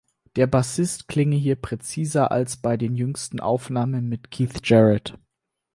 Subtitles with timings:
[0.35, 5.15] Der Bassist klinge hier präziser als bei den jüngsten Aufnahmen mit Keith Jarrett.